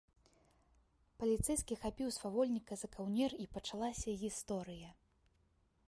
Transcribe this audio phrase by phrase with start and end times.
[1.23, 4.89] Паліцэйскі хапіў свавольніка за каўнер, і пачалася гісторыя.